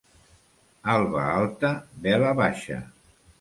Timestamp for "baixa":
2.41-2.81